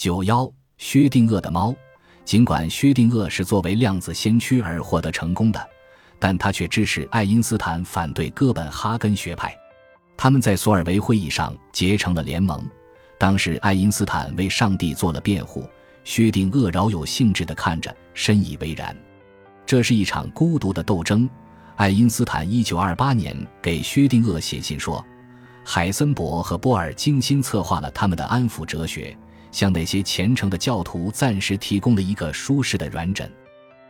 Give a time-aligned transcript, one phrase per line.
[0.00, 1.76] 九幺，薛定谔的猫。
[2.24, 5.68] 尽管薛定谔是作为量子先驱而获得成功的，
[6.18, 9.54] 但他却支持爱因斯坦反对哥本哈根学派。
[10.16, 12.66] 他们在索尔维会议上结成了联盟。
[13.18, 15.68] 当时爱因斯坦为上帝做了辩护，
[16.02, 18.96] 薛定谔饶有兴致地看着，深以为然。
[19.66, 21.28] 这是一场孤独的斗争。
[21.76, 25.04] 爱因斯坦一九二八年给薛定谔写信说，
[25.62, 29.14] 海森堡和波尔精心策划了他们的安抚哲学。
[29.50, 33.30] 向那些虔诚的教徒暂时提供了一个舒适的软枕，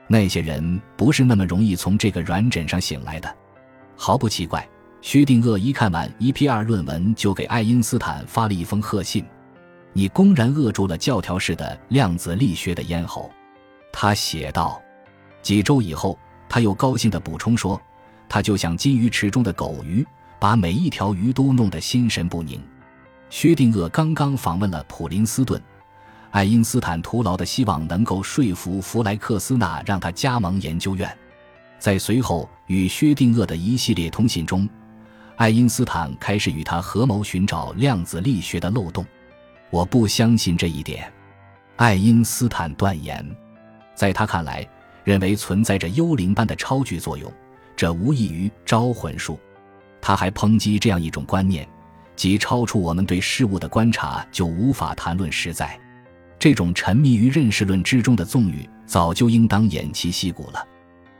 [0.06, 3.36] 那些人不是那么容易从这个软枕上醒来的。
[3.96, 4.66] 毫不奇怪，
[5.02, 9.24] 薛定谔一看完 EPR 论文，就给爱因斯坦发了一封贺信
[9.92, 13.30] ：“你公然扼住了教条式的量子力学的咽喉。”
[13.92, 14.80] 他写道。
[15.42, 17.80] 几周以后，他又高兴地补充说
[18.28, 20.06] ：“他就像金鱼池中的狗鱼，
[20.38, 22.62] 把每一条鱼都弄得心神不宁。”
[23.30, 25.60] 薛定谔刚刚访问了普林斯顿，
[26.32, 31.16] 爱因斯坦徒劳的希望能够说服弗莱克斯纳让他加盟研究院。
[31.78, 34.68] 在随后与薛定谔的一系列通信中，
[35.36, 39.06] 爱因斯坦开始与他合谋寻找量子力学的漏洞。
[39.70, 41.10] 我不相信这一点，
[41.76, 43.24] 爱因斯坦断言。
[43.94, 44.68] 在他看来，
[45.04, 47.32] 认为存在着幽灵般的超距作用，
[47.76, 49.38] 这无异于招魂术。
[50.00, 51.66] 他还抨击这样一种观念。
[52.16, 55.78] 即超出我们对事物的观察，就无法谈论实在。
[56.38, 60.66] 这种沉迷于认识论之中的纵欲，早就应当偃旗息鼓了。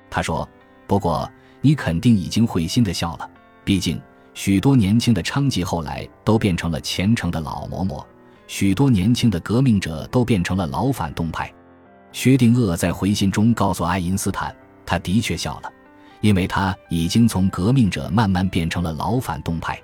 [0.09, 0.49] 他说
[0.89, 1.31] ：“不过，
[1.61, 3.31] 你肯定已经会心的笑了。
[3.65, 4.01] 毕竟，
[4.33, 8.05] 许多年轻的娼妓后来都变成了虔诚的老嬷嬷，
[8.47, 11.53] 许多年轻的革命者都变成了老反动派。”
[12.13, 15.71] 薛定谔在回信中告诉爱因斯坦，他的确笑了，
[16.23, 19.81] 因为他已经从革命者慢慢变成了老反动派。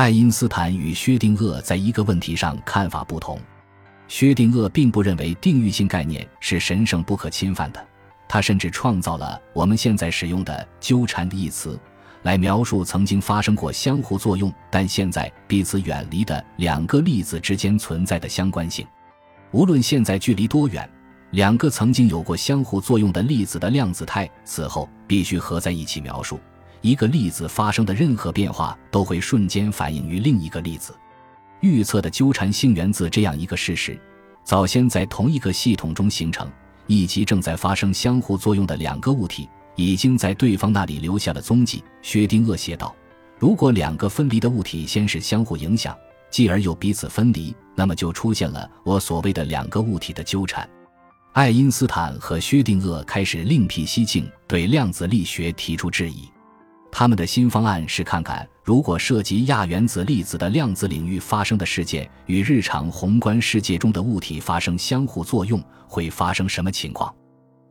[0.00, 3.38] 爱因斯坦与薛定谔在一个问题上看法不同。
[4.08, 7.86] 薛定谔并不认为定域性概念是神圣不可侵犯的，
[8.26, 11.78] 他甚至创造了我们现在使用的“纠缠”的一词，
[12.22, 18.86] 来描述曾经发生过相互作用但现在彼此远离的两个粒子之间存在的相关性。
[19.50, 20.88] 无论现在距离多远，
[21.32, 26.40] 两个曾经有过相互作用的粒子的量子态此后必须合在一起描述。
[26.82, 30.94] 一个粒子发生的任何变化都会瞬间反映于另一个粒子。
[31.60, 34.00] 预测的纠缠性源自这样一个事实：
[34.44, 36.50] 早先在同一个系统中形成，
[36.86, 41.84] 以及正在发生相互作用的两个物体已经在对方那里留下了踪迹。
[42.00, 42.94] 薛定谔写道
[43.38, 45.94] ：“如果两个分离的物体先是相互影响，
[46.30, 50.68] 继而又彼此分离，那么就出现了我所谓的两个物体的纠缠。”
[51.32, 56.28] 爱因斯坦和薛定谔开始另辟蹊径，对量子力学提出质疑。
[56.92, 67.14] 他们的新方案是看看，如果涉及亚原子粒子的量子领域发生的事件与日常宏观世界中的物体发生相互作用，会发生什么情况。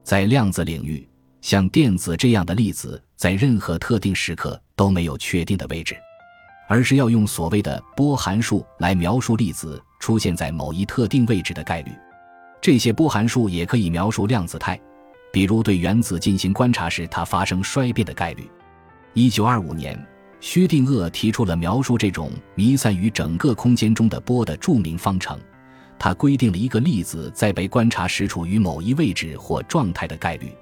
[0.04, 1.08] 在量子领域，
[1.42, 5.96] 像电子这样的粒子在任何特定时刻都没有确定的位置，
[6.68, 11.92] 而是要用所谓的波函数来描述粒子出现在某一特定位置的概率。
[12.62, 14.80] 这些波函数也可以描述量子态，
[15.32, 18.50] 比如对原子进行观察时它发生衰变的概率。
[19.16, 20.00] 一九二五年，
[20.40, 25.38] 薛定谔提出了描述这种弥散于整个空间中的波的著名方程。
[25.98, 30.54] 他规定了一个粒子在被观察时处于某一位置或状态的概率。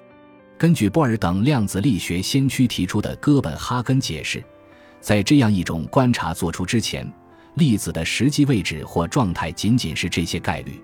[0.56, 4.42] 根据波尔等量子力学先驱提出的哥本哈根解释，
[4.98, 7.06] 在这样一种观察做出之前，
[7.54, 10.82] 粒子的实际位置或状态仅仅是这些概率。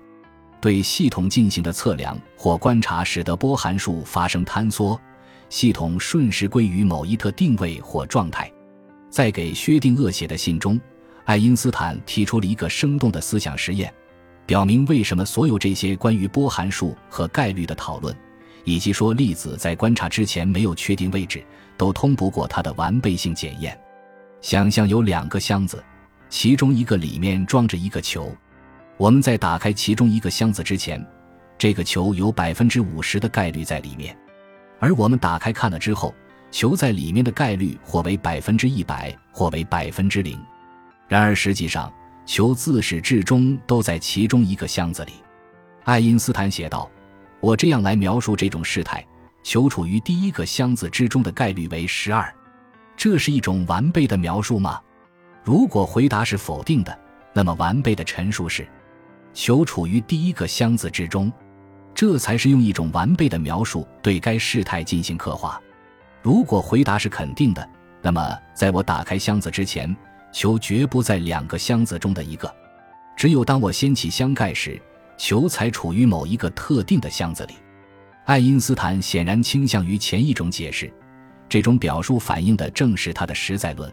[0.61, 4.99] 对系统进行的测量或观察使得波函数发生坍缩。
[5.49, 8.51] 系统瞬时归于某一特定位或状态。
[9.09, 10.79] 在给薛定谔写的信中，
[11.23, 13.93] 爱因斯坦提出了一个生动的思想实验，
[14.45, 18.15] 表明为什么所有这些关于波函数和概率的讨论，
[18.63, 21.43] 以及说粒子在观察之前没有确定位置，
[21.77, 23.79] 都通不过它的完备性检验。
[24.41, 25.81] 想象有两个箱子，
[26.29, 28.29] 其中一个里面装着一个球，
[28.97, 31.03] 我们在打开其中一个箱子之前，
[31.57, 34.15] 这个球有百分之五十的概率在里面。
[34.85, 36.13] 而我们打开看了之后，
[36.51, 40.39] 球在里面的概率或为百分之一百，或为百分之零。
[41.07, 41.91] 然而实际上，
[42.23, 45.13] 球自始至终都在其中一个箱子里。
[45.85, 46.87] 爱因斯坦写道
[47.41, 49.03] ：“我这样来描述这种事态：
[49.41, 52.31] 球处于第一个箱子之中的概率为十二。
[52.95, 54.79] 这是一种完备的描述吗？
[55.43, 56.95] 如果回答是否定的，
[57.33, 58.67] 那么完备的陈述是：
[59.33, 61.33] 球处于第一个箱子之中。”
[61.95, 65.59] 这才是用一种完备的描述对该事态进行刻画。
[66.21, 67.67] 如果回答是肯定的，
[68.01, 69.95] 那么在我打开箱子之前，
[70.33, 72.53] 球绝不在两个箱子中的一个。
[73.15, 74.79] 只有当我掀起箱盖时，
[75.17, 77.53] 球才处于某一个特定的箱子里。
[78.25, 80.91] 爱因斯坦显然倾向于前一种解释，
[81.47, 83.89] 这种表述反映的正是他的实在论。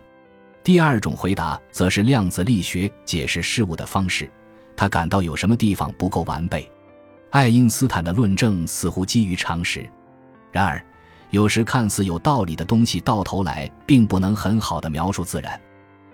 [0.64, 4.28] 第二种回答则是量子力学解释事物的方式，
[4.76, 6.68] 他感到有什么地方不够完备。
[7.32, 9.88] 爱因斯坦的论证似乎基于常识，
[10.50, 10.84] 然而，
[11.30, 15.58] 有时看似有道理的东西到头来并不能很好的描述自然。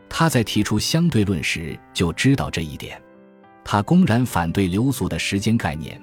[0.08, 3.02] 他在提出相对论时就知道这一点，
[3.64, 6.00] 他公然反对流俗的时间概念，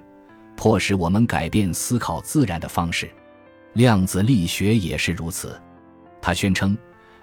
[0.57, 3.09] 迫使我们改变思考自然的方式。
[3.71, 5.57] 量子力学也是如此，
[6.21, 6.77] 他宣称。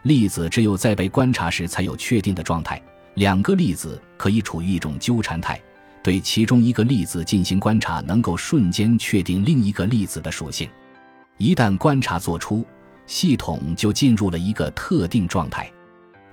[0.05, 2.83] 粒子只有在被观察时才有确定的状态。
[3.17, 5.61] 两个粒子可以处于一种纠缠态，
[6.03, 10.69] 对其中一个粒子进行观察，能够瞬间确定另一个粒子的属性。
[11.39, 12.65] 一旦观察做出，
[13.07, 15.71] 系统就进入了一个特定状态。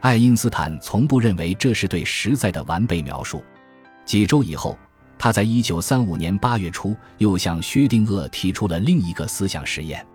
[0.02, 3.44] 爱因斯坦从不认为这是对实在的完备描述。
[4.06, 4.78] 几周以后，
[5.18, 10.06] 他在1935年8月初又向薛定谔提出了另一个思想实验。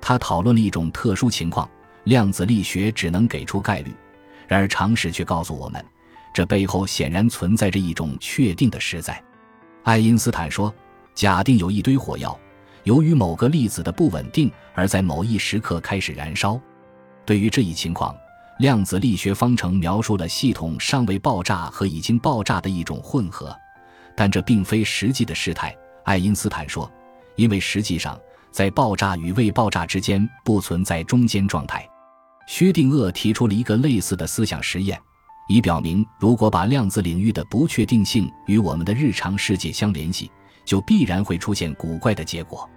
[0.00, 1.68] 他讨论了一种特殊情况。
[2.04, 3.92] 量子力学只能给出概率，
[4.48, 5.84] 然而常识却告诉我们，
[6.32, 9.22] 这背后显然存在着一种确定的实在。
[9.82, 10.74] 爱因斯坦说
[11.14, 12.38] ：“假定有一堆火药，
[12.84, 16.60] 由于某个粒子的不稳定，而在某一时刻开始燃烧。
[17.24, 18.16] 对于这一情况，
[18.58, 23.54] 量子力学方程描述了系统尚未爆炸和已经爆炸的一种混合，
[24.16, 26.90] 但这并非实际的事态。”爱因斯坦说
[27.36, 28.18] ：“因为实际上，
[28.50, 31.88] 在爆炸与未爆炸之间不存在中间状态。”
[32.48, 35.00] 薛定谔提出了一个类似的思想实验，
[35.48, 40.30] 以表明，如果把量子领域的不确定性与我们的日常世界相联系，
[40.64, 42.68] 就必然会出现古怪的结果。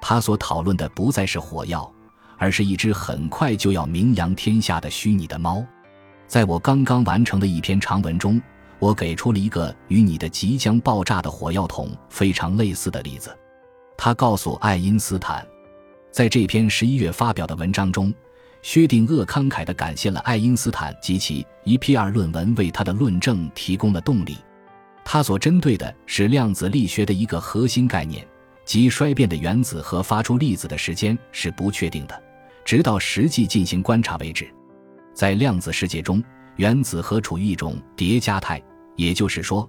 [0.00, 1.90] 他所讨论的不再是火药，
[2.36, 5.64] 而是一只很快就要名扬天下的虚拟的猫。
[6.26, 8.40] 在我刚刚完成的一篇长文中，
[8.78, 13.36] 我给出了一个与你的即将爆炸的火药桶非常类似的例子。
[13.96, 15.46] 他告诉爱因斯坦，
[16.10, 18.12] 在这篇十一月发表的文章中。
[18.62, 24.38] 薛定谔慷慨地感谢了爱因斯坦及其一 P 二论文，为他的论证提供了动力。
[25.04, 28.24] 他所针对的是量子力学的一个核心概念，
[28.64, 32.22] 即衰变的原子核发出粒子的时间是不确定的，
[32.64, 34.48] 直到实际进行观察为止。
[35.12, 36.22] 在量子世界中，
[36.54, 38.62] 原子核处于一种叠加态，
[38.94, 39.68] 也就是说，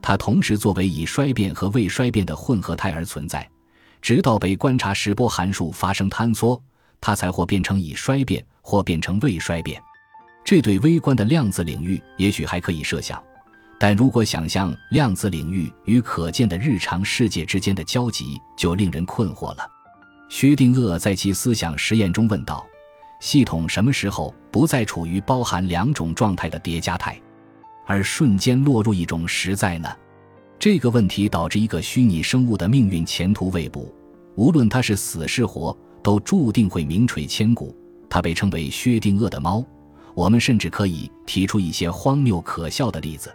[0.00, 3.46] 它同时作为已衰变和未衰变的混合态而存在，
[4.00, 6.60] 直到被观察时波函数发生坍缩。
[7.00, 9.80] 它才或变成已衰变，或变成未衰变。
[10.44, 13.22] 这对微观的量子领域也许还可以设想，
[13.78, 19.70] 但如果想象量子领域与可见的日常世界之间的交集，就令人困惑了。
[20.28, 22.66] 薛定谔在其思想实验中问道
[23.20, 27.20] ：“系统什么时候不再处于包含两种状态的叠加态，
[27.86, 29.88] 而瞬间落入一种实在呢？”
[30.58, 33.92] 这个问题导致一个虚拟生物的命运前途未卜，
[34.36, 35.76] 无论它是死是活。
[36.02, 37.76] 都注定会名垂千古。
[38.08, 39.64] 它被称为薛定谔的猫。
[40.14, 43.32] 我们甚至可以提出一些荒谬可笑的例子。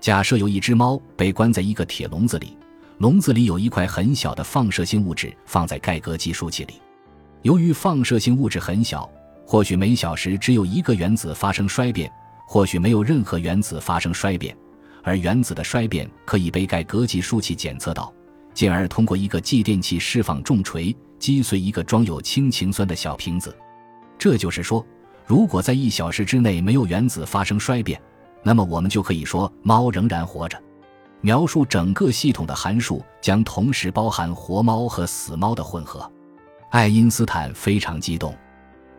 [0.00, 2.56] 假设有一只猫被关在一个铁笼子里，
[2.98, 6.74] 笼子里有一块很小的放射性物质放在盖格计数器里。
[7.42, 9.10] 由于放射性物质很小，
[9.44, 12.10] 或许每小时只有一个原子发生衰变，
[12.46, 14.56] 或许没有任何原子发生衰变，
[15.02, 18.12] 而原子的衰变可以被盖格计数器检测到，
[18.54, 20.94] 进而通过一个继电器释放重锤。
[21.24, 23.56] 击碎一个装有氢氰酸的小瓶子，
[24.18, 24.84] 这就是说，
[25.24, 27.98] 如果在一小时之内没有原子发生衰变，
[28.42, 30.62] 那么我们就可以说猫仍然活着。
[31.22, 36.06] 描述整个系统的函数将同时包含活猫和死猫的混合。
[36.68, 38.36] 爱因斯坦非常激动。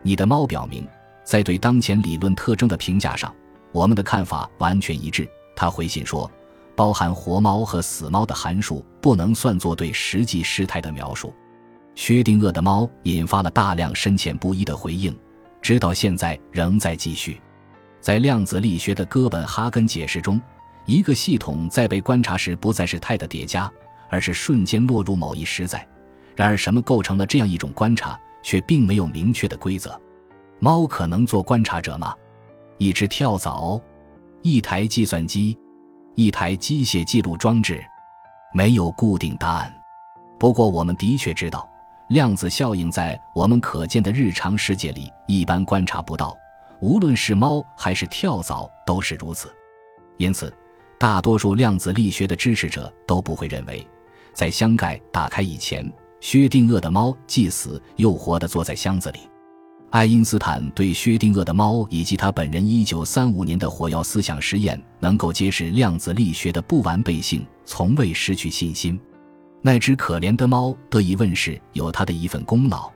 [0.02, 0.84] 你的猫表明，
[1.22, 3.32] 在对当前理论特征的评价上，
[3.70, 5.28] 我们的看法完全一致。
[5.54, 6.28] 他回信说，
[6.74, 11.32] 包含活猫和死猫的函数不能算作对实际事态的描述。
[11.96, 15.18] 薛定谔的猫引发了大量深浅不一的回应，
[15.60, 17.40] 直到现在仍在继续。
[18.00, 20.40] 在量子力学的哥本哈根解释中，
[20.84, 23.68] 一个系统在被观察时不再是态的叠加，
[24.10, 25.84] 而是瞬间落入某一实在。
[26.36, 29.98] 然而，什么构成了这样一种观察，却并没有明确的规则。
[30.60, 32.14] 猫可能做观察者吗？
[32.76, 33.80] 一只跳蚤？
[34.42, 35.58] 一台计算机？
[36.14, 37.82] 一台机械记录装置？
[38.52, 39.74] 没有固定答案。
[40.38, 41.66] 不过，我们的确知道。
[42.08, 46.36] 量子效应在我们可见的日常世界里一般观察不到，
[46.80, 49.52] 无论是猫还是跳蚤都是如此。
[50.16, 50.52] 因此，
[50.98, 53.84] 大多数量子力学的支持者都不会认为，
[54.32, 59.18] 在箱盖打开以前，薛定谔的猫既死又活地坐在箱子里。
[59.90, 68.98] 爱因斯坦对薛定谔的猫以及他本人1935年的火药思想实验能够揭示量子力学的不完备性，从未失去信心。
[69.66, 72.88] 那只可怜的猫得以问世，有他的一份功劳，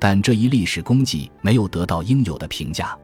[0.00, 2.98] 但这一历史功绩没有得到应有的评价。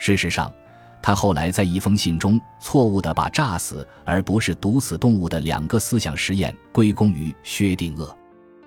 [0.00, 0.52] 事实上，
[1.00, 8.12] 他后来在一封信中错误地把炸死而不是毒死动物的两个思想实验归功于薛定谔。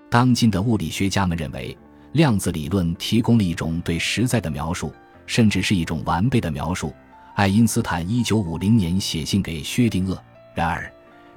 [0.10, 1.78] 当今的物理学家们认为。
[2.14, 4.94] 量子理论提供了一种对实在的描述，
[5.26, 6.94] 甚至是一种完备的描述。
[7.36, 10.18] 爱因斯坦一九五零年写信给薛定谔，
[10.54, 10.92] 然而，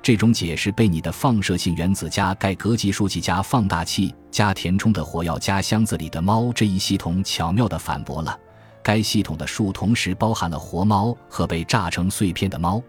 [0.05, 8.39] 这种解释被你的放射性原子加盖格计数器加放大器加填充的火药加箱子里的猫这一系统巧妙地反驳了。
[8.83, 12.83] 该系统的数同时包含了活猫和被炸成碎片的猫。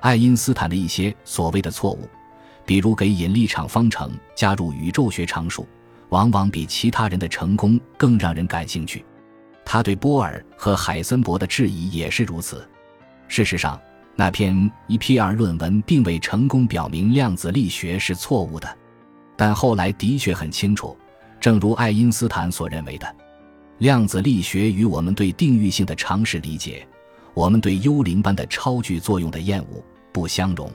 [0.00, 2.08] 爱因斯坦的一些所谓的错误，
[2.66, 5.64] 比如给引力场方程加入宇宙学常数。
[6.08, 9.04] 往往比其他人的成功更让人感兴趣。
[9.64, 12.68] 他对波尔和海森伯的质疑也是如此。
[13.28, 13.80] 事实上，
[14.20, 18.68] 那篇 EPR 论文并未成功表明量子力学是错误的，
[19.36, 20.96] 但后来的确很清楚，
[21.38, 23.06] 正如爱因斯坦所认为的，
[23.78, 26.84] 量子力学与我们对定域性的常识理解，
[27.32, 29.80] 我们对幽灵般的超距作用的厌恶
[30.12, 30.68] 不相容。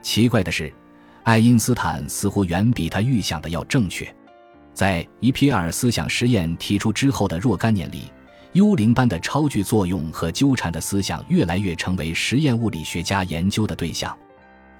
[0.00, 0.72] 奇怪的是，
[1.24, 4.10] 爱因斯坦似乎远比他预想的要正确。
[4.72, 8.04] 在 EPR 思想实验提出之后的若干年里，
[8.52, 14.16] 幽灵般的超距作用和纠缠的思想越来越成为实验物理学家研究的对象。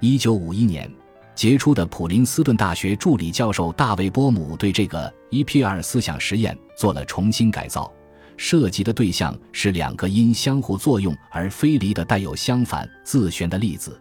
[0.00, 0.92] 1951年，
[1.36, 7.92] 杰出的普林斯顿大学助理教授大卫·波姆对这个 EPR 思想实验做了重新改造，
[8.36, 14.00] 涉及的对象是两个因相互作用而分离的带有相反自旋的粒子。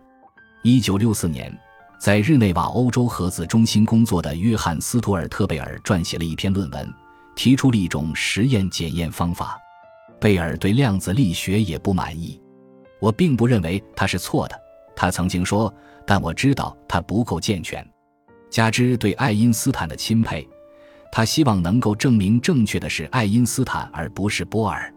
[0.63, 1.59] 1964年。
[1.99, 6.93] 在日内瓦欧洲核子中心工作的约翰·斯图尔特·贝尔撰写了一篇论文，
[7.39, 9.57] 提出了一种实验检验方法。
[10.19, 12.37] 贝尔对量子力学也不满意。
[12.99, 14.61] 我并不认为他是错的，
[14.93, 15.73] 他曾经说，
[16.05, 17.81] 但我知道他不够健全。
[18.49, 20.45] 加之对爱因斯坦的钦佩，
[21.13, 24.93] 他希望能够证明正确的是爱因斯坦而不是波尔。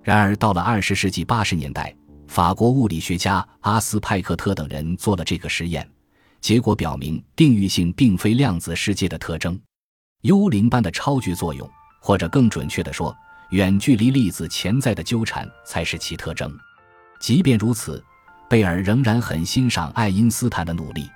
[0.00, 1.92] 然而，到了二十世纪八十年代，
[2.28, 5.84] 法国物理学家阿斯派克特等人做了这个实验。
[6.40, 9.60] 结果表明，定域性并非量子世界的特征，
[10.20, 11.68] 幽灵般的超距作用，
[12.00, 13.16] 或者更准确地说，
[13.50, 16.52] 远距离粒子潜在的纠缠才是其特征。
[17.20, 18.02] 即便如此，
[18.48, 21.08] 贝尔仍然很欣赏爱因斯坦的努力。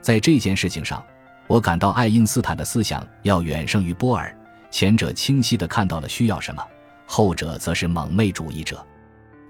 [0.00, 1.04] 在这件事情上，
[1.46, 4.34] 我感到爱因斯坦的思想要远胜于波尔，
[4.70, 6.64] 前者清晰地看到了需要什么，
[7.04, 8.82] 后者则是蒙昧主义者。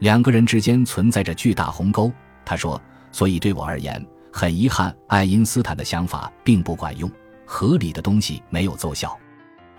[0.01, 2.11] 两个人之间存在着巨大鸿沟，
[2.45, 2.81] 他说。
[3.13, 4.07] 所以对我而言。
[4.33, 7.11] 很遗憾，爱因斯坦的想法并不管用，
[7.45, 9.19] 合理的东西没有奏效。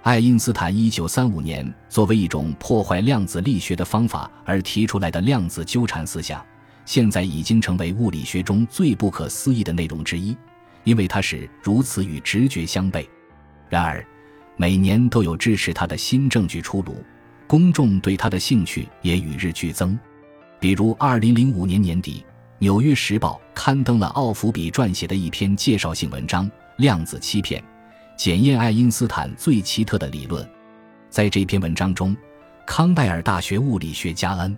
[0.03, 6.43] 爱因斯坦1935年作为一种破坏量子力学的方法而提出来的量子纠缠思想，
[6.86, 10.36] 现在已经成为物理学中最不可思议的内容之一，
[10.84, 13.05] 因为它是如此与直觉相悖。
[13.70, 14.03] 然而，
[14.58, 17.03] 每年都有支持他的新证据出炉，
[17.46, 19.98] 公众对他的兴趣也与日俱增。
[20.60, 22.25] 比如，2005年年底。
[22.63, 26.46] 《纽约时报》刊登了奥弗比撰写的一篇介绍性文章
[26.77, 27.63] 《量子欺骗：
[28.22, 30.46] 检验爱因斯坦最奇特的理论》。
[31.10, 32.16] 在这篇文章中，
[32.68, 34.56] 康奈尔大学物理学家恩·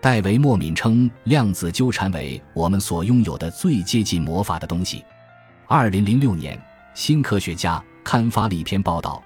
[0.00, 5.04] 戴维莫敏称量子纠缠为我们所拥有的最接近魔法的东西。
[5.66, 6.56] 二零零六年，
[6.94, 9.20] 《新科学家》刊发了一篇报道，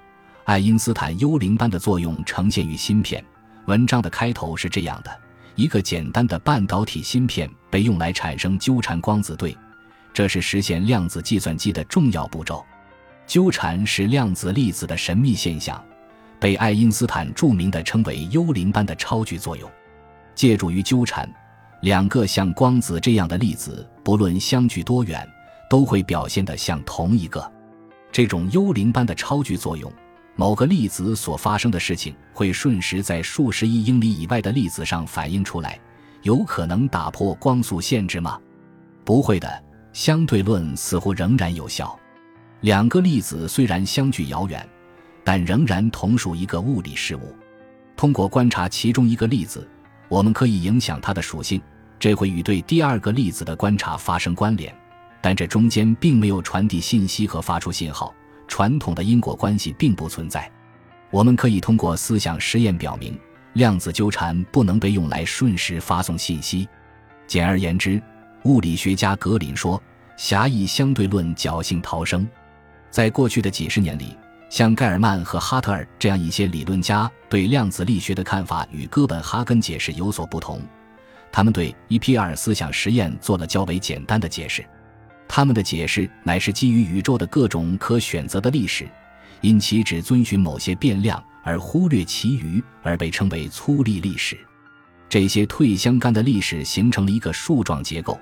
[0.45, 3.23] 爱因斯坦幽灵般的作用呈现于芯片。
[3.67, 5.21] 文章的开头是这样的。
[5.53, 9.55] 一个简单的半导体芯片被用来产生纠缠光子对，
[10.15, 12.65] 这是实现量子计算机的重要步骤。
[13.27, 15.83] 纠缠是量子粒子的神秘现象，
[16.39, 19.69] 被爱因斯坦著名的称为幽灵般的超距作用。
[20.33, 21.29] 借助于纠缠，
[21.81, 25.27] 两个像光子这样的粒子，不论相距多远，
[25.69, 27.51] 都会表现得像同一个。
[28.13, 29.91] 这种幽灵般的超距作用。
[30.39, 35.77] 某个粒子所发生的事情会瞬时在数十亿英里以外的粒子上反映出来，
[36.21, 38.39] 有可能打破光速限制吗？
[39.03, 41.99] 不会的，相对论似乎仍然有效。
[42.61, 44.67] 两个粒子虽然相距遥远，
[45.23, 47.35] 但仍然同属一个物理事物。
[47.95, 49.67] 通过观察其中一个粒子，
[50.07, 51.61] 我们可以影响它的属性，
[51.99, 54.73] 这会与对第二个粒子的观察发生关联，
[55.21, 58.13] 但这中间并没有传递信息和发出信号。
[58.47, 60.49] 传统的因果关系并不存在。
[61.11, 63.19] 我们可以通过思想实验表明，
[63.53, 66.67] 量子纠缠不能被用来瞬时发送信息。
[67.27, 68.01] 简而言之，
[68.43, 69.81] 物理学家格林说
[70.15, 72.25] ：“狭义相对论侥幸逃生。”
[72.89, 74.17] 在过去的几十年里，
[74.49, 80.61] 像盖尔曼和哈特尔这样一些理论家对量子力学的看法与哥本哈根解释有所不同，
[81.31, 84.65] 他们对 EPR 思想实验做了较为简单的解释。
[85.27, 88.87] 他们的解释乃是基于宇宙的各种可选择的历史，
[89.41, 94.37] 因其只遵循某些变量而忽略其余，而被称为粗粒历史。
[95.09, 98.17] 这些退相干的历史形成了一个树状结构，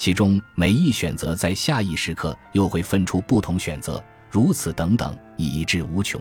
[0.00, 4.02] 其中每一选择在下一时刻又会分出不同选择。
[4.30, 6.18] 如此等等，以至无穷。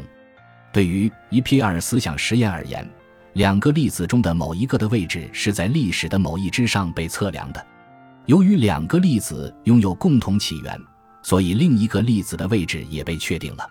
[0.73, 2.85] 对于 EPR 思想实验而言，
[3.35, 7.65] 两个粒子中的某一个的位置是在历史的某一之上被测量的。
[8.25, 10.77] 由于两个粒子拥有共同起源，
[11.23, 13.65] 所以另一个粒子的位置也被确定了。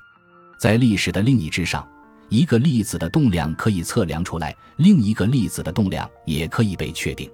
[0.59, 1.87] 在历史的另一之上，
[2.31, 7.31] 一个粒子的动量可以测量出来，另一个粒子的动量也可以被确定。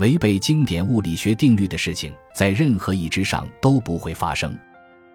[0.00, 4.58] 违背经典物理学定律的事情，在任何一只上都不会发生。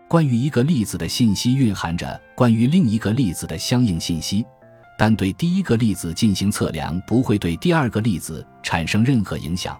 [0.07, 4.45] 关于一个粒子的信息蕴含着关于另一个粒子的相应信息，
[4.95, 9.75] 但对第一个粒子进行测量不会对第二个粒子产生任何影响，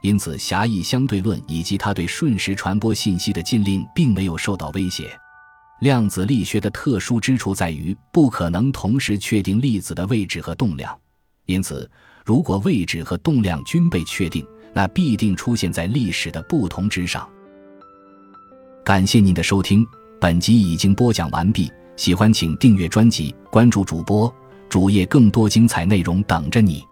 [0.00, 5.10] 因此狭义相对论以及它对瞬时传播信息的禁令并没有受到威胁。
[5.80, 10.98] 量子力学的特殊之处在于不可能同时确定粒子的位置和动量，
[11.44, 11.88] 因此
[12.26, 17.26] 如果位置和动量均被确定，那必定出现在历史的不同之上。
[18.84, 19.86] 感谢您的收听，
[20.20, 21.70] 本集已经播讲完毕。
[21.94, 24.30] 喜欢请订阅专辑，关注主播
[24.68, 26.84] 主页，更多精彩内容等着你。